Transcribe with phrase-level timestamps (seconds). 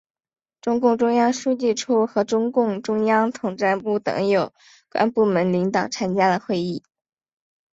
[0.61, 4.51] 中共中央书记处和中共中央统战部等有
[4.89, 6.81] 关部门领导参加了会议。